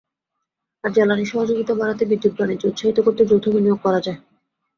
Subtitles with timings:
[0.83, 4.19] আর জ্বালানি সহযোগিতা বাড়াতে বিদ্যুৎ বাণিজ্য উৎসাহিত করতে যৌথ বিনিয়োগ করা যায়।